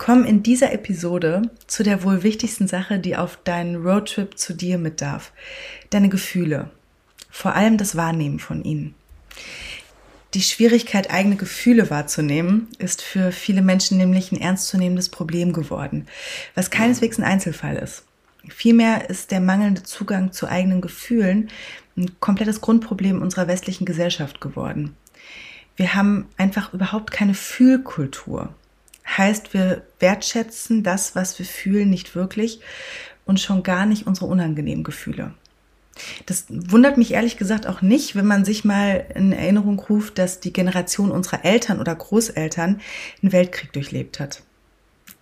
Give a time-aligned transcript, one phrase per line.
[0.00, 4.78] Kommen in dieser Episode zu der wohl wichtigsten Sache, die auf deinen Roadtrip zu dir
[4.78, 5.30] mit darf.
[5.90, 6.70] Deine Gefühle.
[7.28, 8.94] Vor allem das Wahrnehmen von ihnen.
[10.32, 16.06] Die Schwierigkeit, eigene Gefühle wahrzunehmen, ist für viele Menschen nämlich ein ernstzunehmendes Problem geworden,
[16.54, 18.04] was keineswegs ein Einzelfall ist.
[18.48, 21.50] Vielmehr ist der mangelnde Zugang zu eigenen Gefühlen
[21.98, 24.96] ein komplettes Grundproblem unserer westlichen Gesellschaft geworden.
[25.76, 28.54] Wir haben einfach überhaupt keine Fühlkultur.
[29.16, 32.60] Heißt, wir wertschätzen das, was wir fühlen, nicht wirklich
[33.24, 35.34] und schon gar nicht unsere unangenehmen Gefühle.
[36.26, 40.40] Das wundert mich ehrlich gesagt auch nicht, wenn man sich mal in Erinnerung ruft, dass
[40.40, 42.80] die Generation unserer Eltern oder Großeltern
[43.22, 44.42] einen Weltkrieg durchlebt hat.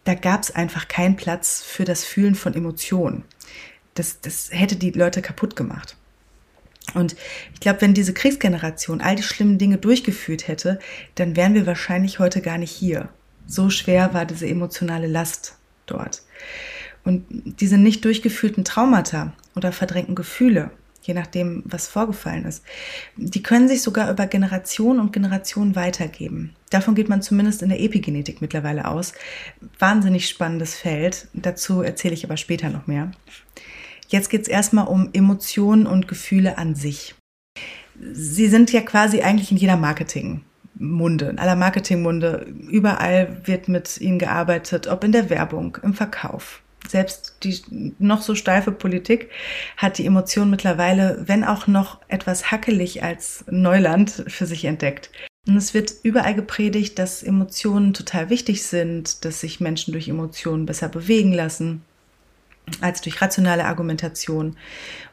[0.04, 3.24] Da gab es einfach keinen Platz für das Fühlen von Emotionen.
[3.94, 5.96] Das, das hätte die Leute kaputt gemacht.
[6.94, 7.16] Und
[7.52, 10.78] ich glaube, wenn diese Kriegsgeneration all die schlimmen Dinge durchgeführt hätte,
[11.16, 13.10] dann wären wir wahrscheinlich heute gar nicht hier.
[13.48, 16.22] So schwer war diese emotionale Last dort.
[17.02, 20.70] Und diese nicht durchgefühlten Traumata oder verdrängten Gefühle,
[21.02, 22.62] je nachdem, was vorgefallen ist,
[23.16, 26.54] die können sich sogar über Generationen und Generationen weitergeben.
[26.68, 29.14] Davon geht man zumindest in der Epigenetik mittlerweile aus.
[29.78, 31.28] Wahnsinnig spannendes Feld.
[31.32, 33.10] Dazu erzähle ich aber später noch mehr.
[34.08, 37.14] Jetzt geht es erstmal um Emotionen und Gefühle an sich.
[38.12, 39.76] Sie sind ja quasi eigentlich in jeder
[40.78, 42.46] Marketingmunde, in aller Marketingmunde.
[42.70, 46.62] Überall wird mit ihnen gearbeitet, ob in der Werbung, im Verkauf.
[46.86, 47.60] Selbst die
[47.98, 49.28] noch so steife Politik
[49.76, 55.10] hat die Emotion mittlerweile, wenn auch noch etwas hackelig als Neuland für sich entdeckt.
[55.46, 60.66] Und es wird überall gepredigt, dass Emotionen total wichtig sind, dass sich Menschen durch Emotionen
[60.66, 61.82] besser bewegen lassen
[62.80, 64.56] als durch rationale Argumentation.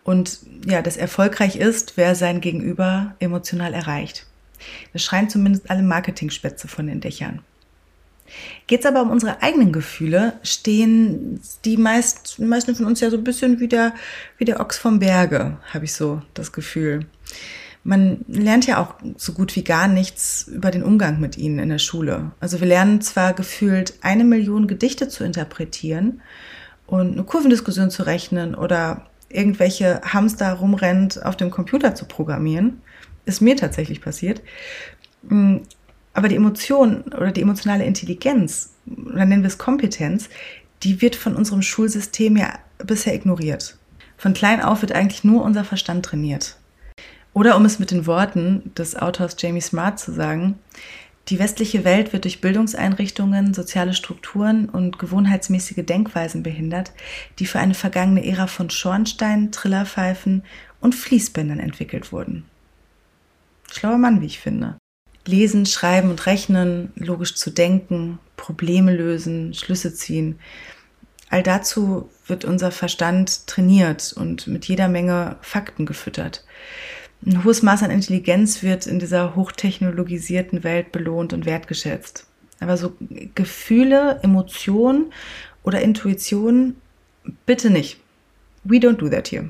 [0.04, 4.28] Und ja, das erfolgreich ist, wer sein Gegenüber emotional erreicht.
[4.94, 7.42] Das schreien zumindest alle Marketingspätze von den Dächern.
[8.68, 13.18] Geht es aber um unsere eigenen Gefühle, stehen die meist, meisten von uns ja so
[13.18, 13.94] ein bisschen wie der,
[14.38, 17.06] wie der Ochs vom Berge, habe ich so das Gefühl.
[17.84, 21.70] Man lernt ja auch so gut wie gar nichts über den Umgang mit ihnen in
[21.70, 22.32] der Schule.
[22.40, 26.22] Also wir lernen zwar gefühlt eine Million Gedichte zu interpretieren
[26.88, 32.82] und eine Kurvendiskussion zu rechnen oder irgendwelche Hamster rumrennt auf dem Computer zu programmieren.
[33.26, 34.42] Ist mir tatsächlich passiert.
[35.24, 35.58] Mm,
[36.14, 40.30] aber die Emotion oder die emotionale Intelligenz, oder nennen wir es Kompetenz,
[40.84, 43.78] die wird von unserem Schulsystem ja bisher ignoriert.
[44.18, 46.58] Von klein auf wird eigentlich nur unser Verstand trainiert.
[47.34, 50.58] Oder um es mit den Worten des Autors Jamie Smart zu sagen,
[51.28, 56.92] die westliche Welt wird durch Bildungseinrichtungen, soziale Strukturen und gewohnheitsmäßige Denkweisen behindert,
[57.40, 60.44] die für eine vergangene Ära von Schornstein, Trillerpfeifen
[60.82, 62.46] und Fließbändern entwickelt wurden.
[63.76, 64.78] Schlauer Mann, wie ich finde.
[65.26, 70.40] Lesen, schreiben und rechnen, logisch zu denken, Probleme lösen, Schlüsse ziehen.
[71.30, 76.46] All dazu wird unser Verstand trainiert und mit jeder Menge Fakten gefüttert.
[77.26, 82.28] Ein hohes Maß an Intelligenz wird in dieser hochtechnologisierten Welt belohnt und wertgeschätzt.
[82.62, 82.94] Aber so
[83.34, 85.12] Gefühle, Emotionen
[85.64, 86.78] oder Intuition,
[87.46, 88.00] bitte nicht.
[88.64, 89.50] We don't do that here.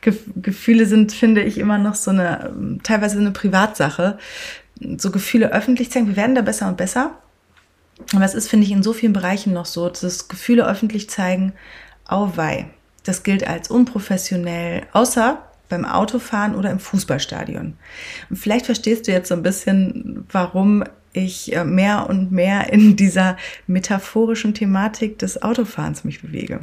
[0.00, 4.18] Gefühle sind, finde ich, immer noch so eine, teilweise eine Privatsache.
[4.96, 7.18] So Gefühle öffentlich zeigen, wir werden da besser und besser.
[8.14, 11.52] Aber es ist, finde ich, in so vielen Bereichen noch so, dass Gefühle öffentlich zeigen,
[12.06, 12.66] auweih.
[13.04, 17.74] Das gilt als unprofessionell, außer beim Autofahren oder im Fußballstadion.
[18.30, 22.96] Und vielleicht verstehst du jetzt so ein bisschen, warum ich äh, mehr und mehr in
[22.96, 23.36] dieser
[23.66, 26.60] metaphorischen Thematik des Autofahrens mich bewege.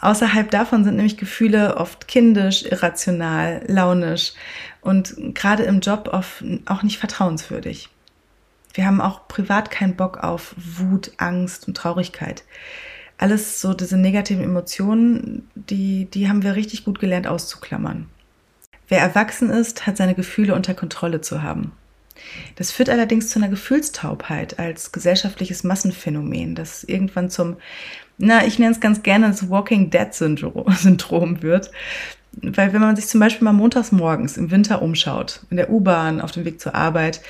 [0.00, 4.32] Außerhalb davon sind nämlich Gefühle oft kindisch, irrational, launisch
[4.80, 7.88] und gerade im Job oft auch nicht vertrauenswürdig.
[8.72, 12.44] Wir haben auch privat keinen Bock auf Wut, Angst und Traurigkeit
[13.18, 18.08] alles so diese negativen Emotionen, die, die haben wir richtig gut gelernt auszuklammern.
[18.88, 21.72] Wer erwachsen ist, hat seine Gefühle unter Kontrolle zu haben.
[22.56, 27.56] Das führt allerdings zu einer Gefühlstaubheit als gesellschaftliches Massenphänomen, das irgendwann zum,
[28.18, 31.70] na, ich nenne es ganz gerne das Walking Dead Syndrom wird.
[32.42, 36.20] Weil wenn man sich zum Beispiel mal montags morgens im Winter umschaut, in der U-Bahn,
[36.20, 37.20] auf dem Weg zur Arbeit,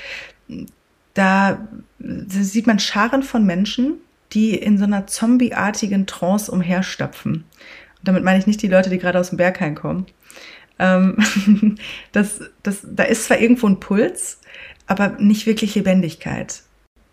[1.13, 1.67] da
[1.99, 3.95] sieht man Scharen von Menschen,
[4.33, 7.33] die in so einer zombieartigen Trance umherstapfen.
[7.33, 7.43] Und
[8.03, 10.07] damit meine ich nicht die Leute, die gerade aus dem Berg kommen.
[10.79, 11.17] Ähm,
[12.11, 14.41] das, das, da ist zwar irgendwo ein Puls,
[14.87, 16.63] aber nicht wirklich Lebendigkeit.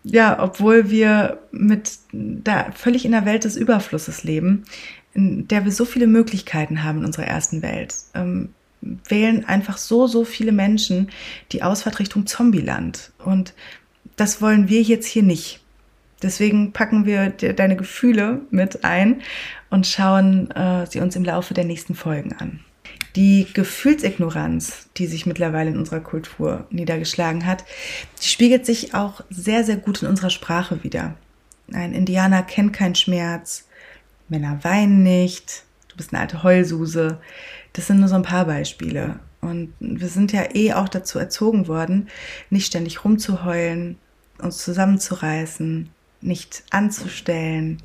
[0.03, 4.65] Ja, obwohl wir mit da völlig in der Welt des Überflusses leben,
[5.13, 8.49] in der wir so viele Möglichkeiten haben in unserer ersten Welt, ähm,
[8.81, 11.09] wählen einfach so, so viele Menschen
[11.51, 13.11] die Ausfahrt Richtung Zombieland.
[13.23, 13.53] Und
[14.17, 15.61] das wollen wir jetzt hier nicht.
[16.21, 19.21] Deswegen packen wir deine Gefühle mit ein
[19.69, 22.59] und schauen äh, sie uns im Laufe der nächsten Folgen an.
[23.15, 27.63] Die Gefühlsignoranz, die sich mittlerweile in unserer Kultur niedergeschlagen hat,
[28.21, 31.15] die spiegelt sich auch sehr, sehr gut in unserer Sprache wieder.
[31.71, 33.65] Ein Indianer kennt keinen Schmerz,
[34.29, 37.19] Männer weinen nicht, du bist eine alte Heulsuse.
[37.73, 39.19] Das sind nur so ein paar Beispiele.
[39.41, 42.09] Und wir sind ja eh auch dazu erzogen worden,
[42.49, 43.97] nicht ständig rumzuheulen,
[44.39, 45.89] uns zusammenzureißen,
[46.21, 47.81] nicht anzustellen,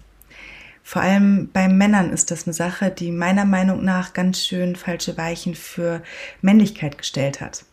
[0.88, 5.19] vor allem bei Männern ist das eine Sache, die meiner Meinung nach ganz schön falsche
[5.19, 6.02] Weichen für
[6.40, 7.67] Männlichkeit gestellt hat.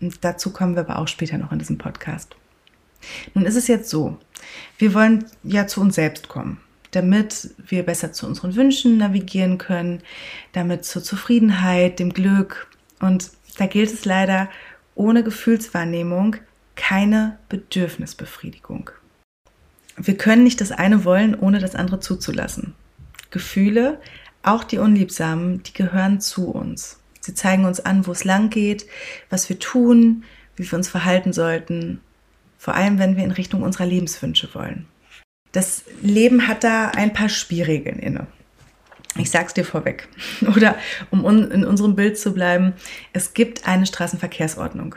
[0.00, 2.34] Und dazu kommen wir aber auch später noch in diesem Podcast.
[3.34, 4.16] Nun ist es jetzt so,
[4.78, 10.02] wir wollen ja zu uns selbst kommen, damit wir besser zu unseren Wünschen navigieren können,
[10.52, 12.68] damit zur Zufriedenheit, dem Glück.
[13.00, 14.48] Und da gilt es leider,
[14.94, 16.36] ohne Gefühlswahrnehmung
[16.74, 18.92] keine Bedürfnisbefriedigung
[19.96, 22.74] wir können nicht das eine wollen, ohne das andere zuzulassen.
[23.30, 24.00] Gefühle,
[24.42, 26.98] auch die unliebsamen, die gehören zu uns.
[27.20, 28.86] Sie zeigen uns an, wo es lang geht,
[29.30, 30.24] was wir tun,
[30.56, 32.00] wie wir uns verhalten sollten,
[32.58, 34.86] vor allem wenn wir in Richtung unserer Lebenswünsche wollen.
[35.52, 38.26] Das Leben hat da ein paar Spielregeln inne.
[39.16, 40.08] Ich sag's dir vorweg.
[40.56, 40.76] Oder
[41.10, 42.72] um in unserem Bild zu bleiben,
[43.12, 44.96] es gibt eine Straßenverkehrsordnung.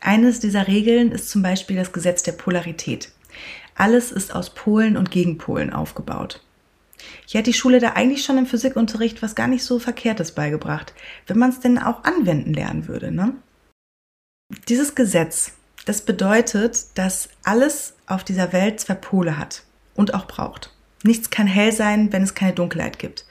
[0.00, 3.10] Eines dieser Regeln ist zum Beispiel das Gesetz der Polarität.
[3.80, 6.42] Alles ist aus Polen und Gegenpolen aufgebaut.
[7.24, 10.92] Hier hat die Schule da eigentlich schon im Physikunterricht was gar nicht so Verkehrtes beigebracht,
[11.26, 13.10] wenn man es denn auch anwenden lernen würde.
[13.10, 13.32] Ne?
[14.68, 15.52] Dieses Gesetz,
[15.86, 19.62] das bedeutet, dass alles auf dieser Welt zwei Pole hat
[19.94, 20.74] und auch braucht.
[21.02, 23.24] Nichts kann hell sein, wenn es keine Dunkelheit gibt.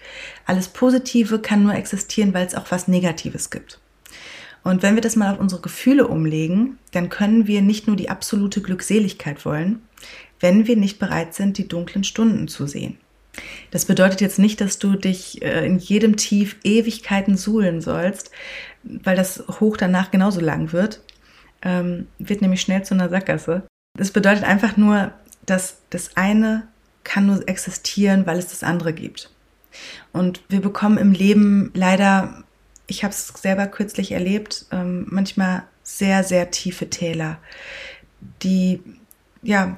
[0.48, 3.80] Alles Positive kann nur existieren, weil es auch was Negatives gibt.
[4.64, 8.10] Und wenn wir das mal auf unsere Gefühle umlegen, dann können wir nicht nur die
[8.10, 9.84] absolute Glückseligkeit wollen,
[10.40, 12.98] wenn wir nicht bereit sind, die dunklen Stunden zu sehen.
[13.72, 18.32] Das bedeutet jetzt nicht, dass du dich äh, in jedem Tief Ewigkeiten suhlen sollst,
[18.84, 21.02] weil das Hoch danach genauso lang wird.
[21.62, 23.64] Ähm, wird nämlich schnell zu einer Sackgasse.
[23.98, 25.12] Das bedeutet einfach nur,
[25.46, 26.68] dass das eine
[27.04, 29.32] kann nur existieren, weil es das andere gibt.
[30.14, 32.44] Und wir bekommen im Leben leider,
[32.88, 37.40] ich habe es selber kürzlich erlebt, ähm, manchmal sehr, sehr tiefe Täler,
[38.44, 38.82] die
[39.42, 39.78] ja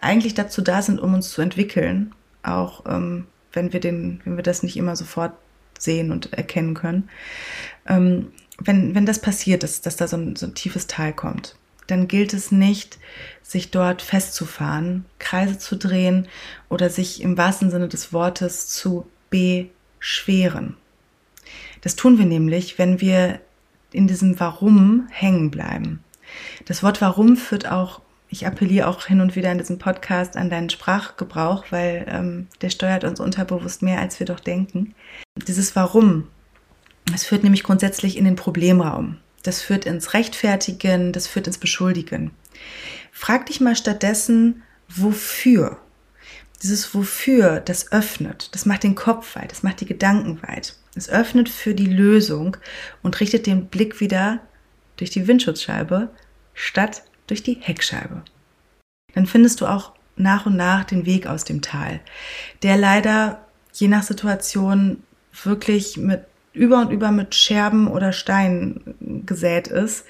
[0.00, 4.42] eigentlich dazu da sind, um uns zu entwickeln, auch ähm, wenn wir den, wenn wir
[4.42, 5.32] das nicht immer sofort
[5.78, 7.08] sehen und erkennen können.
[7.86, 11.56] Ähm, wenn, wenn das passiert ist, dass da so ein, so ein tiefes Tal kommt,
[11.86, 12.98] dann gilt es nicht,
[13.42, 16.28] sich dort festzufahren, Kreise zu drehen
[16.68, 20.76] oder sich im wahrsten Sinne des Wortes zu beschweren.
[21.80, 23.40] Das tun wir nämlich, wenn wir
[23.92, 26.04] in diesem Warum hängen bleiben.
[26.66, 30.50] Das Wort Warum führt auch ich appelliere auch hin und wieder in diesem Podcast an
[30.50, 34.94] deinen Sprachgebrauch, weil ähm, der steuert uns unterbewusst mehr, als wir doch denken.
[35.48, 36.28] Dieses Warum,
[37.10, 39.16] das führt nämlich grundsätzlich in den Problemraum.
[39.42, 42.30] Das führt ins Rechtfertigen, das führt ins Beschuldigen.
[43.10, 45.78] Frag dich mal stattdessen, wofür?
[46.62, 50.76] Dieses Wofür, das öffnet, das macht den Kopf weit, das macht die Gedanken weit.
[50.94, 52.58] Es öffnet für die Lösung
[53.02, 54.40] und richtet den Blick wieder
[54.98, 56.10] durch die Windschutzscheibe
[56.52, 58.22] statt durch die Heckscheibe.
[59.14, 62.00] Dann findest du auch nach und nach den Weg aus dem Tal,
[62.62, 65.02] der leider je nach Situation
[65.42, 70.04] wirklich mit über und über mit Scherben oder Steinen gesät ist,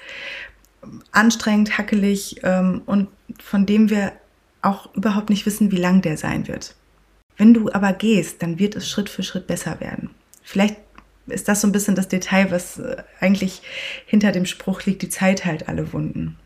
[1.11, 3.09] anstrengend, hackelig ähm, und
[3.39, 4.13] von dem wir
[4.61, 6.75] auch überhaupt nicht wissen, wie lang der sein wird.
[7.37, 10.09] Wenn du aber gehst, dann wird es Schritt für Schritt besser werden.
[10.43, 10.77] Vielleicht
[11.27, 13.61] ist das so ein bisschen das Detail, was äh, eigentlich
[14.05, 16.37] hinter dem Spruch liegt, die Zeit heilt alle Wunden.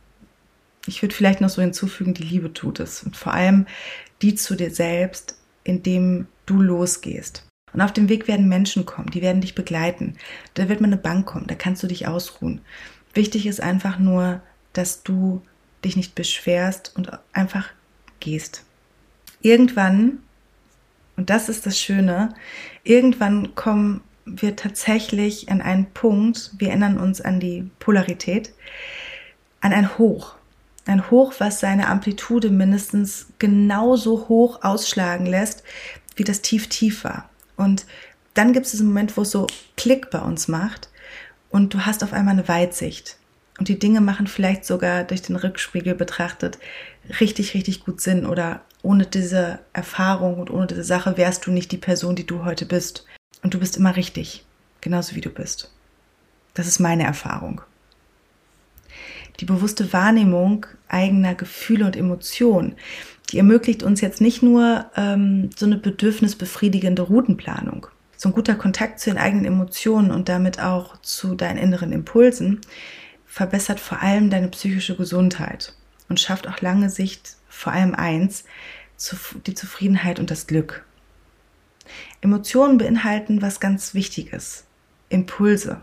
[0.87, 3.03] Ich würde vielleicht noch so hinzufügen, die Liebe tut es.
[3.03, 3.65] Und vor allem
[4.21, 7.45] die zu dir selbst, indem du losgehst.
[7.73, 10.15] Und auf dem Weg werden Menschen kommen, die werden dich begleiten.
[10.53, 12.61] Da wird mal eine Bank kommen, da kannst du dich ausruhen.
[13.13, 14.41] Wichtig ist einfach nur,
[14.73, 15.41] dass du
[15.83, 17.69] dich nicht beschwerst und einfach
[18.19, 18.63] gehst.
[19.41, 20.19] Irgendwann,
[21.17, 22.33] und das ist das Schöne,
[22.83, 28.53] irgendwann kommen wir tatsächlich an einen Punkt, wir erinnern uns an die Polarität,
[29.61, 30.35] an ein Hoch.
[30.85, 35.63] Ein Hoch, was seine Amplitude mindestens genauso hoch ausschlagen lässt,
[36.15, 37.29] wie das tief tief war.
[37.57, 37.85] Und
[38.35, 40.89] dann gibt es diesen Moment, wo es so Klick bei uns macht
[41.49, 43.17] und du hast auf einmal eine Weitsicht.
[43.57, 46.59] Und die Dinge machen vielleicht sogar durch den Rückspiegel betrachtet
[47.21, 48.25] richtig, richtig gut Sinn.
[48.25, 52.43] Oder ohne diese Erfahrung und ohne diese Sache wärst du nicht die Person, die du
[52.43, 53.05] heute bist.
[53.41, 54.45] Und du bist immer richtig,
[54.81, 55.71] genauso wie du bist.
[56.53, 57.61] Das ist meine Erfahrung
[59.39, 62.75] die bewusste Wahrnehmung eigener Gefühle und Emotionen.
[63.31, 67.87] Die ermöglicht uns jetzt nicht nur ähm, so eine bedürfnisbefriedigende Routenplanung,
[68.17, 72.61] so ein guter Kontakt zu den eigenen Emotionen und damit auch zu deinen inneren Impulsen
[73.25, 75.73] verbessert vor allem deine psychische Gesundheit
[76.07, 78.45] und schafft auch lange Sicht vor allem eins,
[79.45, 80.85] die Zufriedenheit und das Glück.
[82.21, 84.65] Emotionen beinhalten was ganz Wichtiges,
[85.09, 85.81] Impulse,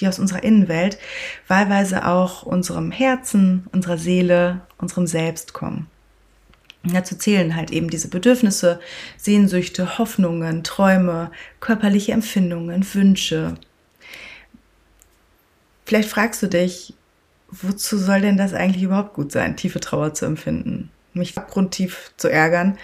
[0.00, 0.98] die aus unserer Innenwelt,
[1.46, 5.86] wahlweise auch unserem Herzen, unserer Seele, unserem Selbst kommen.
[6.82, 8.80] Dazu zählen halt eben diese Bedürfnisse,
[9.18, 11.30] Sehnsüchte, Hoffnungen, Träume,
[11.60, 13.54] körperliche Empfindungen, Wünsche.
[15.84, 16.94] Vielleicht fragst du dich,
[17.50, 22.28] wozu soll denn das eigentlich überhaupt gut sein, tiefe Trauer zu empfinden, mich abgrundtief zu
[22.28, 22.78] ärgern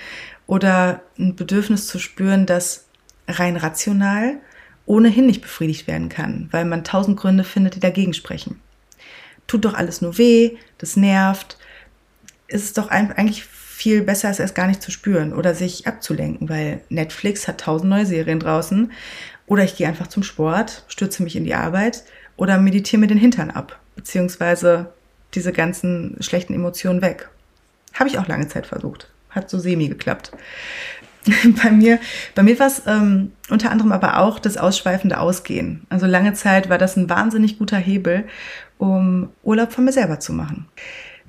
[0.46, 2.86] oder ein Bedürfnis zu spüren, das
[3.28, 4.40] rein rational
[4.86, 8.60] ohnehin nicht befriedigt werden kann, weil man tausend Gründe findet, die dagegen sprechen.
[9.46, 11.58] Tut doch alles nur weh, das nervt.
[12.48, 16.48] Ist es doch eigentlich viel besser, es erst gar nicht zu spüren oder sich abzulenken,
[16.48, 18.90] weil Netflix hat tausend neue Serien draußen.
[19.46, 22.04] Oder ich gehe einfach zum Sport, stürze mich in die Arbeit
[22.36, 24.92] oder meditiere mir den Hintern ab, beziehungsweise
[25.34, 27.28] diese ganzen schlechten Emotionen weg.
[27.94, 29.10] Habe ich auch lange Zeit versucht.
[29.30, 30.32] Hat so semi geklappt.
[31.62, 31.98] bei mir,
[32.34, 35.86] bei mir war es ähm, unter anderem aber auch das ausschweifende Ausgehen.
[35.88, 38.24] Also lange Zeit war das ein wahnsinnig guter Hebel,
[38.78, 40.68] um Urlaub von mir selber zu machen.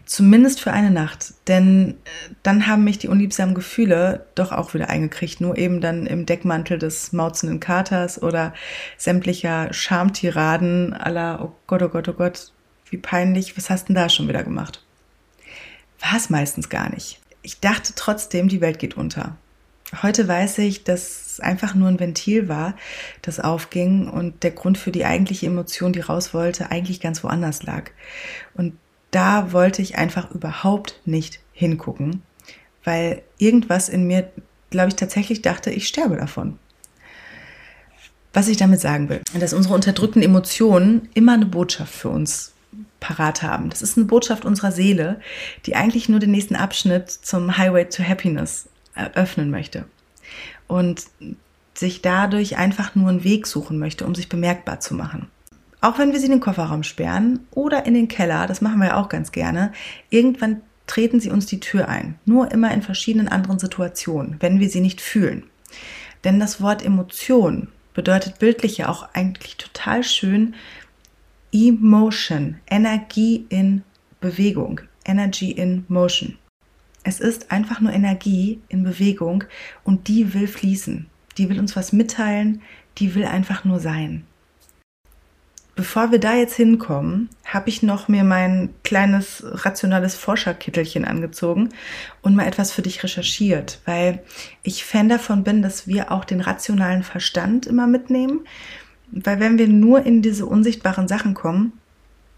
[0.06, 1.34] Zumindest für eine Nacht.
[1.48, 5.42] Denn äh, dann haben mich die unliebsamen Gefühle doch auch wieder eingekriegt.
[5.42, 8.54] Nur eben dann im Deckmantel des mauzenden Katers oder
[8.98, 12.54] sämtlicher Schamtiraden aller, oh Gott, oh Gott, oh Gott,
[12.89, 14.82] wie peinlich, was hast denn da schon wieder gemacht?
[16.00, 17.20] War es meistens gar nicht.
[17.42, 19.36] Ich dachte trotzdem, die Welt geht unter.
[20.01, 22.75] Heute weiß ich, dass es einfach nur ein Ventil war,
[23.22, 27.63] das aufging und der Grund für die eigentliche Emotion, die raus wollte, eigentlich ganz woanders
[27.63, 27.91] lag.
[28.53, 28.77] Und
[29.12, 32.22] da wollte ich einfach überhaupt nicht hingucken,
[32.84, 34.29] weil irgendwas in mir,
[34.72, 36.60] glaube ich, tatsächlich dachte, ich sterbe davon.
[38.34, 42.51] Was ich damit sagen will, dass unsere unterdrückten Emotionen immer eine Botschaft für uns
[43.00, 43.70] parat haben.
[43.70, 45.22] Das ist eine Botschaft unserer Seele,
[45.65, 48.67] die eigentlich nur den nächsten Abschnitt zum Highway to Happiness
[48.98, 49.86] öffnen möchte
[50.68, 51.06] und
[51.74, 55.27] sich dadurch einfach nur einen Weg suchen möchte, um sich bemerkbar zu machen.
[55.80, 58.88] Auch wenn wir sie in den Kofferraum sperren oder in den Keller, das machen wir
[58.88, 59.72] ja auch ganz gerne,
[60.10, 62.16] irgendwann treten sie uns die Tür ein.
[62.25, 65.44] Nur immer in verschiedenen anderen Situationen, wenn wir sie nicht fühlen.
[66.24, 70.56] Denn das Wort Emotion bedeutet bildlich ja auch eigentlich total schön
[71.54, 73.84] Emotion, Energie in
[74.20, 76.38] Bewegung, Energy in Motion.
[77.08, 79.46] Es ist einfach nur Energie in Bewegung
[79.86, 81.06] und die will fließen.
[81.38, 82.62] Die will uns was mitteilen,
[82.98, 84.26] die will einfach nur sein.
[85.78, 91.70] Bevor wir da jetzt hinkommen, habe ich noch mir mein kleines rationales Forscherkittelchen angezogen
[92.22, 94.22] und mal etwas für dich recherchiert, weil
[94.62, 98.42] ich Fan davon bin, dass wir auch den rationalen Verstand immer mitnehmen,
[99.12, 101.72] weil wenn wir nur in diese unsichtbaren Sachen kommen,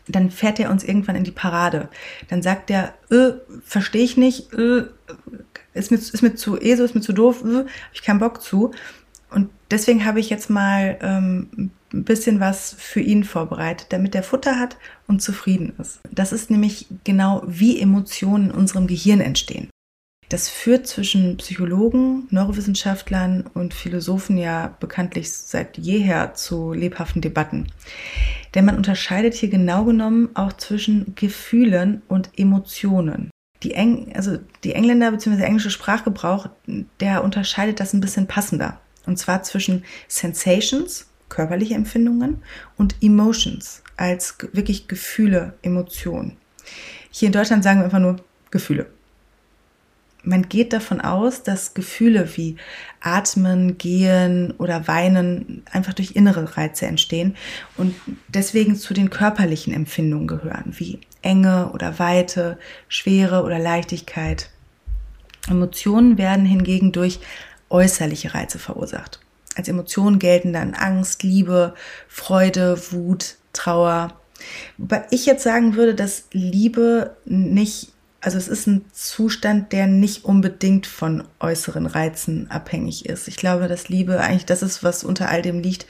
[0.09, 1.89] dann fährt er uns irgendwann in die Parade.
[2.27, 4.85] Dann sagt er, äh, verstehe ich nicht, äh,
[5.73, 8.41] ist, mir, ist mir zu ESO, ist mir zu doof, äh, habe ich keinen Bock
[8.41, 8.71] zu.
[9.29, 14.23] Und deswegen habe ich jetzt mal ähm, ein bisschen was für ihn vorbereitet, damit er
[14.23, 15.99] Futter hat und zufrieden ist.
[16.11, 19.69] Das ist nämlich genau, wie Emotionen in unserem Gehirn entstehen.
[20.29, 27.67] Das führt zwischen Psychologen, Neurowissenschaftlern und Philosophen ja bekanntlich seit jeher zu lebhaften Debatten.
[28.55, 33.29] Denn man unterscheidet hier genau genommen auch zwischen Gefühlen und Emotionen.
[33.63, 35.43] Die, Eng also die Engländer bzw.
[35.43, 36.49] englische Sprachgebrauch,
[36.99, 38.79] der unterscheidet das ein bisschen passender.
[39.05, 42.41] Und zwar zwischen Sensations, körperliche Empfindungen,
[42.77, 46.37] und Emotions als wirklich Gefühle, Emotionen.
[47.11, 48.17] Hier in Deutschland sagen wir einfach nur
[48.51, 48.87] Gefühle
[50.29, 52.55] man geht davon aus, dass Gefühle wie
[53.01, 57.35] Atmen, Gehen oder Weinen einfach durch innere Reize entstehen
[57.77, 57.95] und
[58.27, 64.51] deswegen zu den körperlichen Empfindungen gehören, wie Enge oder Weite, Schwere oder Leichtigkeit.
[65.49, 67.19] Emotionen werden hingegen durch
[67.69, 69.19] äußerliche Reize verursacht.
[69.55, 71.73] Als Emotionen gelten dann Angst, Liebe,
[72.07, 74.13] Freude, Wut, Trauer.
[74.77, 80.25] Wobei ich jetzt sagen würde, dass Liebe nicht also es ist ein Zustand, der nicht
[80.25, 83.27] unbedingt von äußeren Reizen abhängig ist.
[83.27, 85.85] Ich glaube, dass Liebe eigentlich das ist, was unter all dem liegt,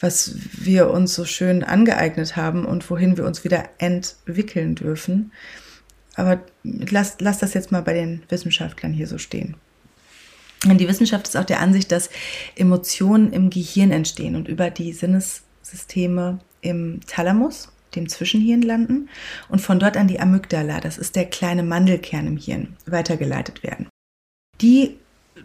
[0.00, 5.32] was wir uns so schön angeeignet haben und wohin wir uns wieder entwickeln dürfen.
[6.14, 9.54] Aber lass, lass das jetzt mal bei den Wissenschaftlern hier so stehen.
[10.64, 12.10] Denn die Wissenschaft ist auch der Ansicht, dass
[12.56, 19.08] Emotionen im Gehirn entstehen und über die Sinnessysteme im Thalamus dem Zwischenhirn landen
[19.48, 23.88] und von dort an die Amygdala, das ist der kleine Mandelkern im Hirn, weitergeleitet werden.
[24.60, 24.96] Die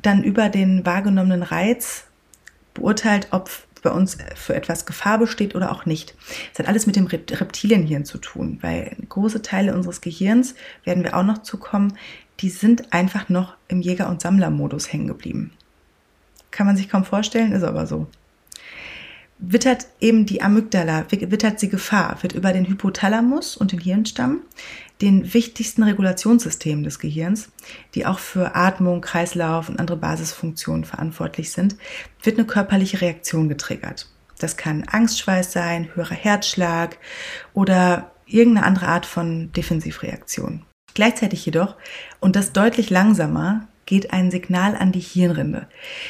[0.01, 2.06] dann über den wahrgenommenen Reiz
[2.74, 3.50] beurteilt, ob
[3.82, 6.16] bei uns für etwas Gefahr besteht oder auch nicht.
[6.51, 11.16] Das hat alles mit dem Reptilienhirn zu tun, weil große Teile unseres Gehirns, werden wir
[11.16, 11.98] auch noch zukommen,
[12.39, 15.54] die sind einfach noch im Jäger- und Sammlermodus hängen geblieben.
[16.51, 18.08] Kann man sich kaum vorstellen, ist aber so
[19.39, 24.41] wittert eben die Amygdala, wittert sie Gefahr, wird über den Hypothalamus und den Hirnstamm,
[25.01, 27.50] den wichtigsten Regulationssystem des Gehirns,
[27.94, 31.75] die auch für Atmung, Kreislauf und andere Basisfunktionen verantwortlich sind,
[32.24, 34.10] wird eine körperliche Reaktion getriggert.
[34.39, 36.98] Das kann Angstschweiß sein, höherer Herzschlag
[37.53, 40.63] oder irgendeine andere Art von Defensivreaktion.
[40.94, 41.75] Gleichzeitig jedoch,
[42.20, 45.67] und das deutlich langsamer, geht ein Signal an die Hirnrinde.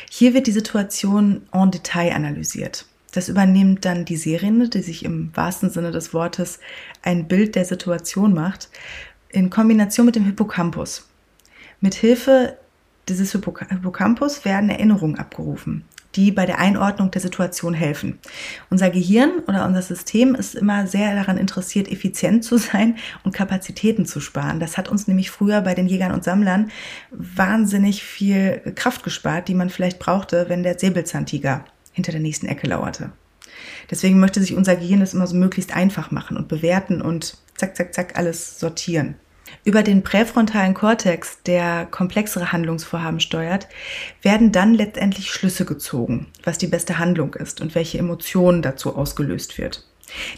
[0.10, 2.86] Hier wird die Situation en Detail analysiert.
[3.18, 6.60] Das übernimmt dann die Sehne, die sich im wahrsten Sinne des Wortes
[7.02, 8.70] ein Bild der Situation macht,
[9.30, 11.10] in Kombination mit dem Hippocampus.
[11.82, 12.60] Mit Hilfe
[13.10, 15.84] dieses Hippocampus werden Erinnerungen abgerufen,
[16.14, 18.20] die bei der Einordnung der Situation helfen.
[18.70, 24.06] Unser Gehirn oder unser System ist immer sehr daran interessiert, effizient zu sein und Kapazitäten
[24.06, 24.60] zu sparen.
[24.60, 26.70] Das hat uns nämlich früher bei den Jägern und Sammlern
[27.10, 31.66] wahnsinnig viel Kraft gespart, die man vielleicht brauchte, wenn der Säbelzahntiger
[31.98, 33.12] hinter der nächsten Ecke lauerte.
[33.90, 37.76] Deswegen möchte sich unser Gehirn das immer so möglichst einfach machen und bewerten und zack,
[37.76, 39.16] zack, zack alles sortieren.
[39.64, 43.68] Über den präfrontalen Kortex, der komplexere Handlungsvorhaben steuert,
[44.22, 49.58] werden dann letztendlich Schlüsse gezogen, was die beste Handlung ist und welche Emotionen dazu ausgelöst
[49.58, 49.88] wird.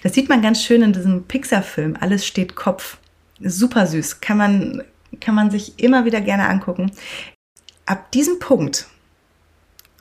[0.01, 2.97] Das sieht man ganz schön in diesem Pixar-Film, Alles steht Kopf.
[3.41, 4.83] Super süß, kann man,
[5.19, 6.91] kann man sich immer wieder gerne angucken.
[7.85, 8.87] Ab diesem Punkt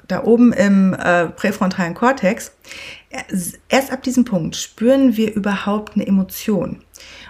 [0.08, 2.52] da oben im äh, präfrontalen Kortex,
[3.68, 6.82] erst ab diesem Punkt spüren wir überhaupt eine Emotion.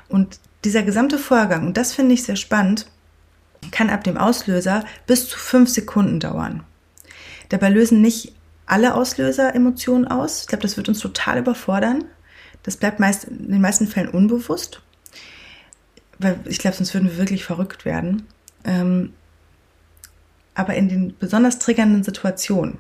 [0.09, 2.87] Und dieser gesamte Vorgang, und das finde ich sehr spannend,
[3.73, 6.63] kann ab dem Auslöser bis zu fünf Sekunden dauern.
[7.49, 8.35] Dabei lösen nicht
[8.67, 10.43] alle Auslöser Emotionen aus.
[10.43, 12.05] Ich glaube, das wird uns total überfordern.
[12.63, 14.83] Das bleibt meist in den meisten Fällen unbewusst.
[16.19, 18.27] Weil ich glaube, sonst würden wir wirklich verrückt werden.
[18.65, 19.15] Ähm,
[20.59, 22.79] aber in den besonders triggernden Situationen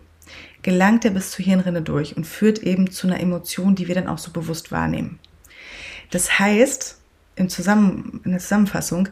[0.62, 4.08] gelangt er bis zur Hirnrinne durch und führt eben zu einer Emotion, die wir dann
[4.08, 5.18] auch so bewusst wahrnehmen.
[6.10, 6.98] Das heißt,
[7.36, 9.08] im Zusammen in der Zusammenfassung,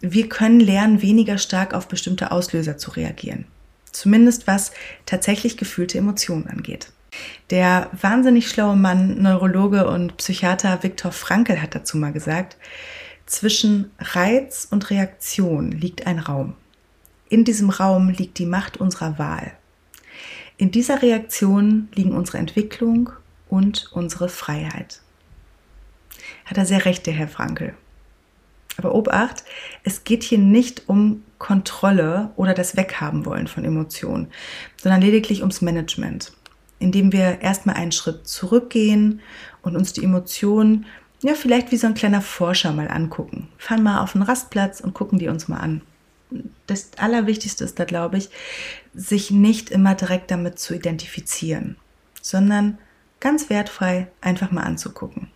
[0.00, 3.46] wir können lernen, weniger stark auf bestimmte Auslöser zu reagieren.
[3.90, 4.72] Zumindest was
[5.06, 6.92] tatsächlich gefühlte Emotionen angeht.
[7.50, 12.56] Der wahnsinnig schlaue Mann, Neurologe und Psychiater Viktor Frankl hat dazu mal gesagt,
[13.26, 16.54] zwischen Reiz und Reaktion liegt ein Raum.
[17.34, 19.54] In diesem Raum liegt die Macht unserer Wahl.
[20.56, 23.10] In dieser Reaktion liegen unsere Entwicklung
[23.48, 25.00] und unsere Freiheit.
[26.44, 27.74] Hat er sehr recht, der Herr Frankel.
[28.76, 29.42] Aber Obacht,
[29.82, 34.28] es geht hier nicht um Kontrolle oder das Weghaben wollen von Emotionen,
[34.80, 36.34] sondern lediglich ums Management,
[36.78, 39.22] indem wir erstmal einen Schritt zurückgehen
[39.60, 40.86] und uns die Emotionen
[41.20, 43.48] ja vielleicht wie so ein kleiner Forscher mal angucken.
[43.58, 45.82] Fahren mal auf einen Rastplatz und gucken die uns mal an
[46.66, 48.30] das Allerwichtigste ist da, glaube ich,
[48.94, 51.76] sich nicht immer direkt damit zu identifizieren,
[52.20, 52.78] sondern
[53.20, 55.28] ganz wertfrei einfach mal anzugucken.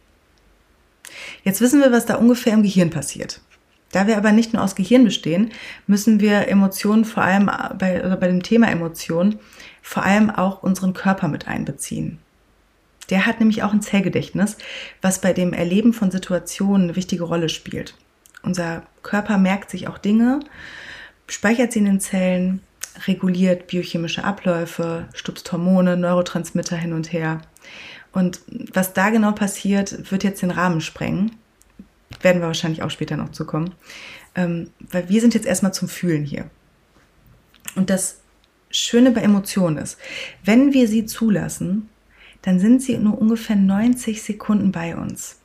[1.44, 3.40] Jetzt wissen wir, was da ungefähr im Gehirn passiert.
[3.92, 5.50] Da wir aber nicht nur aus Gehirn bestehen,
[5.87, 9.38] müssen wir Emotionen vor allem bei, also bei dem Thema Emotionen
[9.80, 12.18] vor allem auch unseren Körper mit einbeziehen.
[13.08, 14.58] Der hat nämlich auch ein Zellgedächtnis,
[15.00, 17.94] was bei dem Erleben von Situationen eine wichtige Rolle spielt.
[18.42, 20.40] Unser Körper merkt sich auch Dinge
[21.28, 22.62] speichert sie in den Zellen,
[23.06, 27.42] reguliert biochemische Abläufe, stupst Hormone, Neurotransmitter hin und her.
[28.12, 28.40] Und
[28.72, 31.36] was da genau passiert, wird jetzt den Rahmen sprengen.
[32.20, 33.74] Werden wir wahrscheinlich auch später noch zukommen.
[34.34, 36.50] Ähm, weil wir sind jetzt erstmal zum Fühlen hier.
[37.76, 38.18] Und das
[38.70, 39.98] Schöne bei Emotionen ist,
[40.44, 41.88] wenn wir sie zulassen,
[42.42, 45.38] dann sind sie nur ungefähr 90 Sekunden bei uns.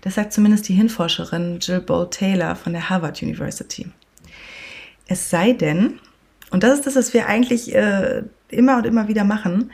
[0.00, 3.90] Das sagt zumindest die Hinforscherin Jill Bolt Taylor von der Harvard University.
[5.08, 5.98] Es sei denn,
[6.50, 9.72] und das ist das, was wir eigentlich äh, immer und immer wieder machen,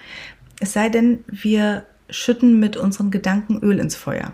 [0.61, 4.33] es sei denn, wir schütten mit unseren Gedanken Öl ins Feuer.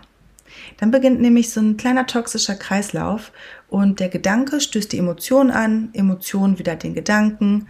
[0.77, 3.31] Dann beginnt nämlich so ein kleiner toxischer Kreislauf
[3.69, 7.67] und der Gedanke stößt die Emotion an, Emotion wieder den Gedanken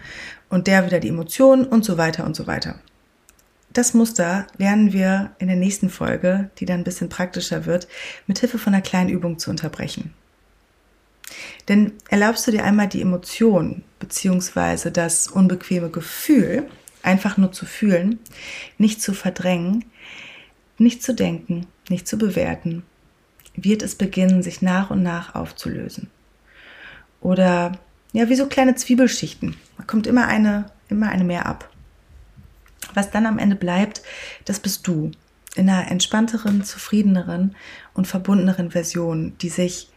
[0.50, 2.80] und der wieder die Emotion und so weiter und so weiter.
[3.74, 7.88] Das Muster lernen wir in der nächsten Folge, die dann ein bisschen praktischer wird,
[8.28, 10.13] mit Hilfe von einer kleinen Übung zu unterbrechen.
[11.67, 14.91] Denn erlaubst du dir einmal die Emotion bzw.
[14.91, 16.67] das unbequeme Gefühl
[17.04, 18.20] einfach nur zu fühlen,
[18.78, 19.86] nicht zu verdrängen,
[20.78, 22.84] nicht zu denken, nicht zu bewerten,
[23.56, 26.10] wird es beginnen, sich nach und nach aufzulösen.
[27.20, 27.74] Oder
[28.13, 29.56] ja, wie so kleine Zwiebelschichten.
[29.78, 31.70] Da kommt immer eine, immer eine mehr ab.
[32.94, 34.02] Was dann am Ende bleibt,
[34.46, 35.12] das bist du.
[35.56, 37.56] In einer entspannteren, zufriedeneren
[37.94, 39.90] und verbundeneren Version, die sich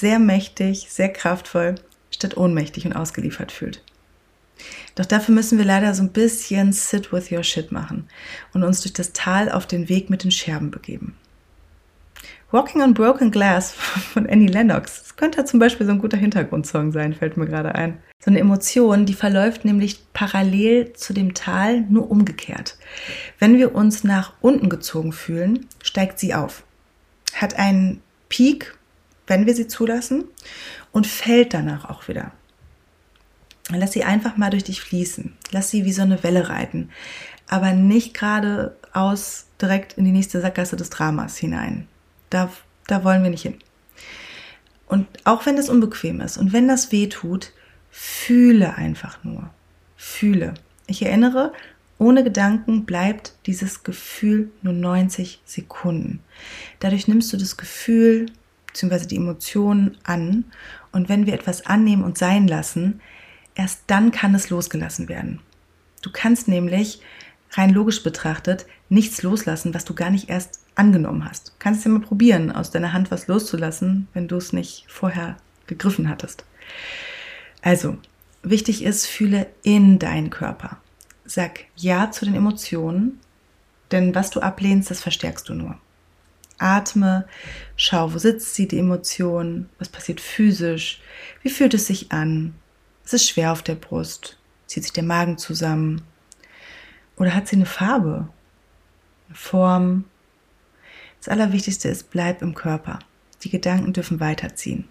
[0.00, 1.76] sehr mächtig, sehr kraftvoll
[2.10, 3.82] statt ohnmächtig und ausgeliefert fühlt.
[4.94, 8.08] Doch dafür müssen wir leider so ein bisschen Sit with your shit machen
[8.52, 11.16] und uns durch das Tal auf den Weg mit den Scherben begeben.
[12.50, 13.72] Walking on Broken Glass
[14.12, 15.02] von Annie Lennox.
[15.02, 17.98] Das könnte zum Beispiel so ein guter Hintergrundsong sein, fällt mir gerade ein.
[18.22, 22.76] So eine Emotion, die verläuft nämlich parallel zu dem Tal, nur umgekehrt.
[23.38, 26.62] Wenn wir uns nach unten gezogen fühlen, steigt sie auf.
[27.34, 28.76] Hat einen Peak,
[29.26, 30.24] wenn wir sie zulassen,
[30.92, 32.32] und fällt danach auch wieder.
[33.70, 35.34] Lass sie einfach mal durch dich fließen.
[35.50, 36.90] Lass sie wie so eine Welle reiten.
[37.48, 41.88] Aber nicht geradeaus direkt in die nächste Sackgasse des Dramas hinein.
[42.28, 42.50] Da,
[42.86, 43.58] da wollen wir nicht hin.
[44.86, 47.52] Und auch wenn das unbequem ist und wenn das weh tut,
[47.90, 49.48] fühle einfach nur.
[49.96, 50.54] Fühle.
[50.86, 51.52] Ich erinnere,
[51.98, 56.20] ohne Gedanken bleibt dieses Gefühl nur 90 Sekunden.
[56.80, 58.26] Dadurch nimmst du das Gefühl
[58.72, 59.06] bzw.
[59.06, 60.44] die Emotionen an
[60.92, 63.00] und wenn wir etwas annehmen und sein lassen,
[63.54, 65.40] Erst dann kann es losgelassen werden.
[66.00, 67.00] Du kannst nämlich
[67.50, 71.48] rein logisch betrachtet nichts loslassen, was du gar nicht erst angenommen hast.
[71.48, 75.36] Du kannst ja mal probieren, aus deiner Hand was loszulassen, wenn du es nicht vorher
[75.66, 76.44] gegriffen hattest.
[77.60, 77.98] Also,
[78.42, 80.78] wichtig ist, fühle in deinen Körper.
[81.24, 83.20] Sag Ja zu den Emotionen,
[83.92, 85.78] denn was du ablehnst, das verstärkst du nur.
[86.62, 87.26] Atme,
[87.76, 91.00] schau, wo sitzt sie, die Emotion, was passiert physisch,
[91.42, 92.54] wie fühlt es sich an,
[93.04, 94.38] es ist schwer auf der Brust.
[94.66, 96.02] Zieht sich der Magen zusammen?
[97.16, 98.28] Oder hat sie eine Farbe?
[99.28, 100.04] Eine Form?
[101.18, 102.98] Das Allerwichtigste ist, bleib im Körper.
[103.42, 104.88] Die Gedanken dürfen weiterziehen.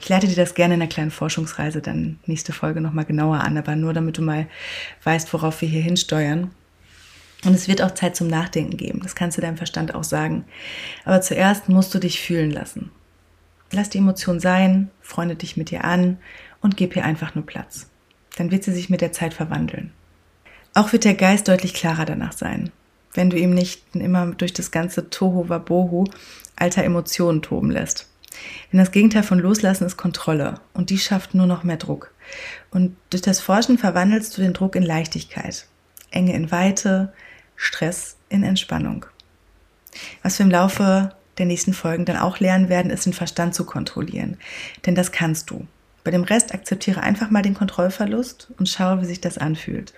[0.00, 3.58] Ich leite dir das gerne in einer kleinen Forschungsreise dann nächste Folge nochmal genauer an,
[3.58, 4.48] aber nur damit du mal
[5.04, 6.50] weißt, worauf wir hier hinsteuern.
[7.44, 9.00] Und es wird auch Zeit zum Nachdenken geben.
[9.02, 10.44] Das kannst du deinem Verstand auch sagen.
[11.04, 12.90] Aber zuerst musst du dich fühlen lassen.
[13.72, 16.18] Lass die Emotion sein, freunde dich mit ihr an
[16.60, 17.88] und gib ihr einfach nur Platz.
[18.36, 19.92] Dann wird sie sich mit der Zeit verwandeln.
[20.74, 22.70] Auch wird der Geist deutlich klarer danach sein,
[23.12, 26.04] wenn du ihm nicht immer durch das ganze Toho Wabohu
[26.56, 28.08] alter Emotionen toben lässt.
[28.72, 32.12] Denn das Gegenteil von Loslassen ist Kontrolle und die schafft nur noch mehr Druck.
[32.70, 35.66] Und durch das Forschen verwandelst du den Druck in Leichtigkeit,
[36.10, 37.12] Enge in Weite,
[37.60, 39.04] Stress in Entspannung.
[40.22, 43.64] Was wir im Laufe der nächsten Folgen dann auch lernen werden, ist den Verstand zu
[43.64, 44.38] kontrollieren.
[44.86, 45.66] Denn das kannst du.
[46.02, 49.92] Bei dem Rest akzeptiere einfach mal den Kontrollverlust und schaue, wie sich das anfühlt.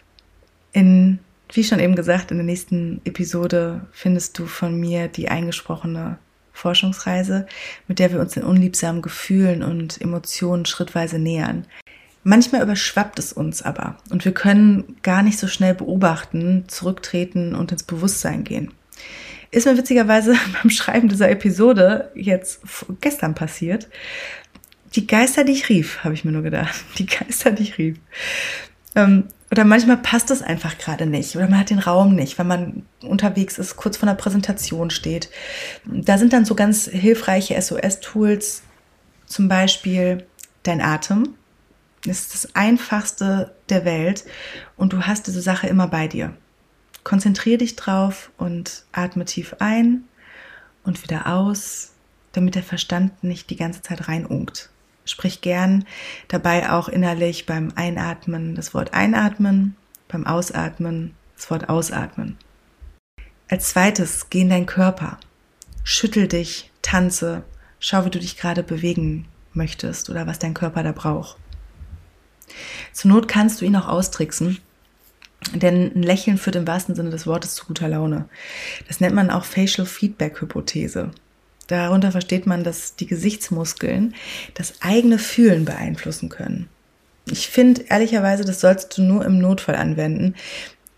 [0.73, 1.21] In,
[1.53, 6.19] wie schon eben gesagt, in der nächsten Episode findest du von mir die eingesprochene
[6.53, 7.47] Forschungsreise,
[7.87, 11.67] mit der wir uns den unliebsamen Gefühlen und Emotionen schrittweise nähern.
[12.25, 17.73] Manchmal überschwappt es uns aber und wir können gar nicht so schnell beobachten, zurücktreten und
[17.73, 18.73] ins Bewusstsein gehen.
[19.51, 22.61] Ist mir witzigerweise beim Schreiben dieser Episode jetzt
[23.01, 23.89] gestern passiert.
[24.95, 26.75] Die Geister, die ich rief, habe ich mir nur gedacht.
[26.99, 27.99] Die Geister, die ich rief.
[28.95, 32.47] Ähm, oder manchmal passt es einfach gerade nicht oder man hat den Raum nicht, wenn
[32.47, 35.29] man unterwegs ist, kurz vor einer Präsentation steht.
[35.85, 38.63] Da sind dann so ganz hilfreiche SOS-Tools,
[39.27, 40.27] zum Beispiel
[40.63, 41.35] dein Atem.
[42.05, 44.25] Das ist das einfachste der Welt
[44.77, 46.37] und du hast diese Sache immer bei dir.
[47.05, 50.05] Konzentriere dich drauf und atme tief ein
[50.85, 51.93] und wieder aus,
[52.33, 54.71] damit der Verstand nicht die ganze Zeit reinunkt.
[55.05, 55.85] Sprich gern
[56.29, 59.77] dabei auch innerlich beim Einatmen das Wort einatmen,
[60.09, 62.37] beim Ausatmen das Wort ausatmen.
[63.49, 65.19] Als zweites geh in deinen Körper.
[65.85, 67.43] Schüttel dich, tanze,
[67.81, 71.37] schau, wie du dich gerade bewegen möchtest oder was dein Körper da braucht.
[72.93, 74.59] Zur Not kannst du ihn auch austricksen,
[75.55, 78.29] denn ein Lächeln führt im wahrsten Sinne des Wortes zu guter Laune.
[78.89, 81.11] Das nennt man auch Facial Feedback Hypothese.
[81.67, 84.15] Darunter versteht man, dass die Gesichtsmuskeln
[84.55, 86.69] das eigene Fühlen beeinflussen können.
[87.27, 90.35] Ich finde ehrlicherweise, das sollst du nur im Notfall anwenden.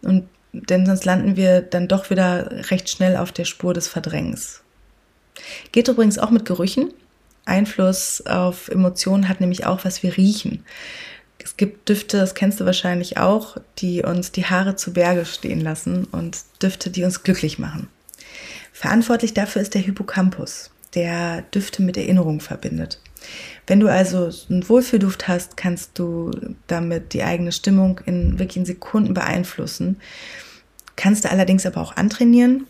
[0.03, 4.63] Und denn sonst landen wir dann doch wieder recht schnell auf der Spur des Verdrängens.
[5.73, 6.93] Geht übrigens auch mit Gerüchen.
[7.45, 10.65] Einfluss auf Emotionen hat nämlich auch, was wir riechen.
[11.45, 15.61] Es gibt Düfte, das kennst du wahrscheinlich auch, die uns die Haare zu Berge stehen
[15.61, 17.89] lassen und Düfte, die uns glücklich machen.
[18.73, 22.99] Verantwortlich dafür ist der Hippocampus, der Düfte mit Erinnerung verbindet.
[23.67, 26.31] Wenn du also einen Wohlfühlduft hast, kannst du
[26.67, 30.01] damit die eigene Stimmung in wirklich in Sekunden beeinflussen.
[30.97, 32.67] Kannst du allerdings aber auch antrainieren.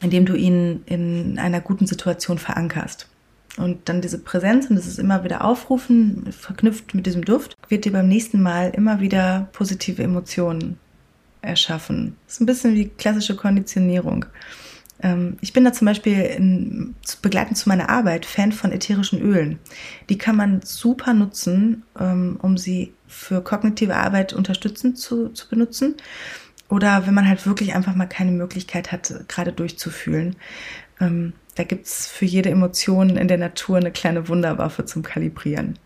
[0.00, 3.08] indem du ihn in einer guten Situation verankerst.
[3.56, 7.84] Und dann diese Präsenz und das ist immer wieder aufrufen, verknüpft mit diesem Duft, wird
[7.84, 10.78] dir beim nächsten Mal immer wieder positive Emotionen
[11.42, 12.16] erschaffen.
[12.26, 14.26] Das ist ein bisschen wie klassische Konditionierung.
[15.02, 19.58] Ähm, ich bin da zum Beispiel in, begleitend zu meiner Arbeit Fan von ätherischen Ölen.
[20.08, 25.94] Die kann man super nutzen, ähm, um sie für kognitive Arbeit unterstützend zu, zu benutzen.
[26.68, 30.36] Oder wenn man halt wirklich einfach mal keine Möglichkeit hat, gerade durchzufühlen.
[31.58, 35.76] Da gibt's für jede Emotion in der Natur eine kleine Wunderwaffe zum Kalibrieren.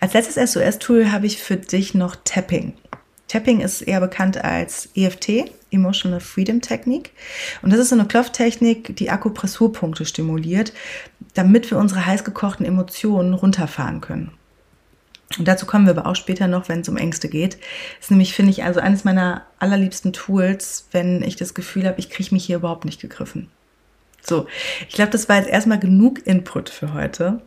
[0.00, 2.72] Als letztes SOS-Tool habe ich für dich noch Tapping.
[3.28, 7.10] Tapping ist eher bekannt als EFT, Emotional Freedom Technik.
[7.60, 10.72] Und das ist so eine Klopftechnik, die Akupressurpunkte stimuliert,
[11.34, 14.32] damit wir unsere heiß gekochten Emotionen runterfahren können.
[15.38, 17.58] Und dazu kommen wir aber auch später noch, wenn es um Ängste geht.
[17.98, 21.98] Das ist nämlich, finde ich, also eines meiner allerliebsten Tools, wenn ich das Gefühl habe,
[21.98, 23.50] ich kriege mich hier überhaupt nicht gegriffen.
[24.28, 24.48] So,
[24.88, 27.40] ich glaube, das war jetzt erstmal genug Input für heute.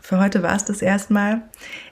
[0.00, 1.42] Für heute war es das erstmal.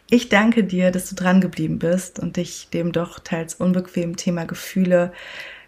[0.09, 4.47] Ich danke dir, dass du dran geblieben bist und dich dem doch teils unbequemen Thema
[4.47, 5.13] Gefühle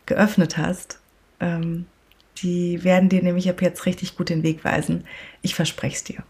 [0.06, 1.00] geöffnet hast.
[1.38, 1.84] Ähm,
[2.38, 5.04] die werden dir nämlich ab jetzt richtig gut den Weg weisen.
[5.42, 6.22] Ich verspreche es dir.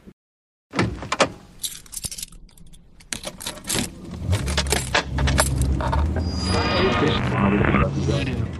[8.10, 8.59] Thank.